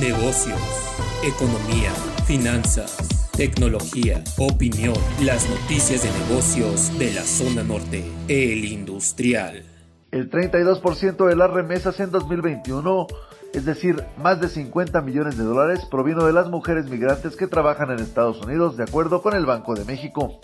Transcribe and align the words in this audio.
negocios, 0.00 0.60
economía, 1.24 1.90
finanzas, 2.26 2.96
tecnología, 3.34 4.22
opinión, 4.36 4.94
las 5.22 5.48
noticias 5.48 6.02
de 6.02 6.10
negocios 6.20 6.96
de 6.98 7.14
la 7.14 7.22
zona 7.22 7.62
norte, 7.62 8.04
el 8.28 8.64
industrial. 8.64 9.64
El 10.10 10.30
32% 10.30 11.26
de 11.26 11.36
las 11.36 11.50
remesas 11.50 11.98
en 12.00 12.10
2021 12.10 13.06
es 13.56 13.64
decir, 13.64 14.04
más 14.18 14.38
de 14.38 14.50
50 14.50 15.00
millones 15.00 15.38
de 15.38 15.44
dólares 15.44 15.86
provino 15.90 16.26
de 16.26 16.32
las 16.34 16.50
mujeres 16.50 16.90
migrantes 16.90 17.36
que 17.36 17.46
trabajan 17.46 17.90
en 17.90 18.00
Estados 18.00 18.42
Unidos, 18.42 18.76
de 18.76 18.84
acuerdo 18.84 19.22
con 19.22 19.34
el 19.34 19.46
Banco 19.46 19.74
de 19.74 19.86
México. 19.86 20.40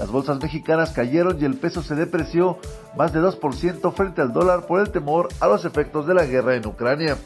Las 0.00 0.10
bolsas 0.10 0.40
mexicanas 0.40 0.92
cayeron 0.92 1.36
y 1.38 1.44
el 1.44 1.58
peso 1.58 1.82
se 1.82 1.94
depreció 1.94 2.56
más 2.96 3.12
de 3.12 3.20
2% 3.20 3.92
frente 3.92 4.22
al 4.22 4.32
dólar 4.32 4.66
por 4.66 4.80
el 4.80 4.90
temor 4.90 5.28
a 5.40 5.46
los 5.46 5.66
efectos 5.66 6.06
de 6.06 6.14
la 6.14 6.24
guerra 6.24 6.54
en 6.54 6.66
Ucrania. 6.66 7.18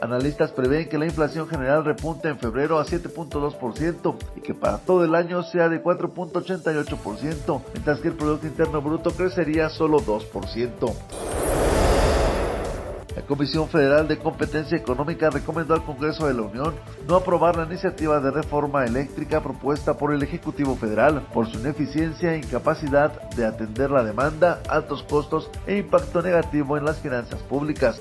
Analistas 0.00 0.52
prevén 0.52 0.88
que 0.88 0.98
la 0.98 1.06
inflación 1.06 1.48
general 1.48 1.84
repunte 1.84 2.28
en 2.28 2.38
febrero 2.38 2.78
a 2.78 2.84
7.2% 2.84 4.14
y 4.36 4.40
que 4.40 4.54
para 4.54 4.78
todo 4.78 5.04
el 5.04 5.16
año 5.16 5.42
sea 5.42 5.68
de 5.68 5.82
4.88%, 5.82 7.62
mientras 7.72 7.98
que 7.98 8.06
el 8.06 8.14
Producto 8.14 8.46
Interno 8.46 8.80
Bruto 8.80 9.10
crecería 9.10 9.68
solo 9.68 9.98
2%. 9.98 10.92
Comisión 13.26 13.68
Federal 13.68 14.06
de 14.06 14.18
Competencia 14.18 14.78
Económica 14.78 15.30
recomendó 15.30 15.74
al 15.74 15.84
Congreso 15.84 16.26
de 16.26 16.34
la 16.34 16.42
Unión 16.42 16.74
no 17.08 17.16
aprobar 17.16 17.56
la 17.56 17.64
iniciativa 17.64 18.20
de 18.20 18.30
reforma 18.30 18.84
eléctrica 18.84 19.42
propuesta 19.42 19.98
por 19.98 20.12
el 20.12 20.22
Ejecutivo 20.22 20.76
Federal 20.76 21.22
por 21.34 21.46
su 21.46 21.58
ineficiencia 21.58 22.34
e 22.34 22.38
incapacidad 22.38 23.28
de 23.30 23.44
atender 23.44 23.90
la 23.90 24.04
demanda, 24.04 24.62
altos 24.68 25.02
costos 25.02 25.50
e 25.66 25.78
impacto 25.78 26.22
negativo 26.22 26.76
en 26.76 26.84
las 26.84 26.98
finanzas 26.98 27.42
públicas. 27.42 28.00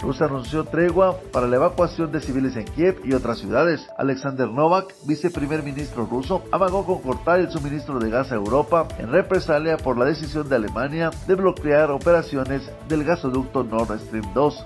Rusia 0.00 0.26
anunció 0.26 0.64
tregua 0.64 1.16
para 1.32 1.46
la 1.46 1.56
evacuación 1.56 2.12
de 2.12 2.20
civiles 2.20 2.56
en 2.56 2.64
Kiev 2.64 3.00
y 3.04 3.14
otras 3.14 3.38
ciudades. 3.38 3.88
Alexander 3.96 4.48
Novak, 4.48 4.94
viceprimer 5.06 5.62
ministro 5.62 6.06
ruso, 6.06 6.42
amagó 6.52 6.86
con 6.86 7.00
cortar 7.02 7.40
el 7.40 7.50
suministro 7.50 7.98
de 7.98 8.10
gas 8.10 8.30
a 8.30 8.36
Europa 8.36 8.86
en 8.98 9.10
represalia 9.10 9.76
por 9.76 9.98
la 9.98 10.04
decisión 10.04 10.48
de 10.48 10.56
Alemania 10.56 11.10
de 11.26 11.34
bloquear 11.34 11.90
operaciones 11.90 12.70
del 12.88 13.04
gasoducto 13.04 13.64
Nord 13.64 13.98
Stream 14.00 14.32
2. 14.34 14.64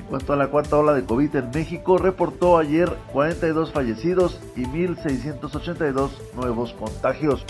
En 0.00 0.06
cuanto 0.06 0.32
a 0.32 0.36
la 0.36 0.48
cuarta 0.48 0.78
ola 0.78 0.94
de 0.94 1.04
COVID 1.04 1.36
en 1.36 1.50
México, 1.50 1.98
reportó 1.98 2.56
ayer 2.56 2.90
42 3.12 3.72
fallecidos 3.72 4.40
y 4.56 4.62
1.682 4.62 6.10
nuevos 6.34 6.72
contagios. 6.72 7.44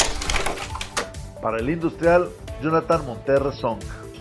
Para 1.41 1.59
el 1.59 1.71
industrial, 1.71 2.29
Jonathan 2.61 3.07
Monterre 3.07 3.53
Song. 3.53 3.79